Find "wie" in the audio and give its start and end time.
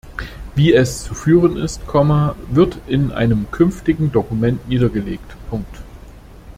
0.55-0.73